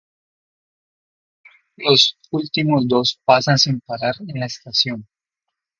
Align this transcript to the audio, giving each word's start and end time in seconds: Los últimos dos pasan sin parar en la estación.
Los 1.77 2.17
últimos 2.31 2.87
dos 2.87 3.19
pasan 3.23 3.59
sin 3.59 3.81
parar 3.81 4.15
en 4.27 4.39
la 4.39 4.47
estación. 4.47 5.07